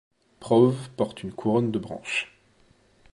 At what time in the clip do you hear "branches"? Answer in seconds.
1.77-2.33